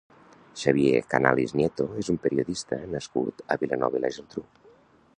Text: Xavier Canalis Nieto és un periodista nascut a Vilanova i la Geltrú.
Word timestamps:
Xavier 0.61 1.01
Canalis 1.11 1.53
Nieto 1.59 1.87
és 2.05 2.11
un 2.15 2.19
periodista 2.25 2.83
nascut 2.97 3.45
a 3.57 3.63
Vilanova 3.65 4.01
i 4.03 4.07
la 4.07 4.15
Geltrú. 4.19 4.49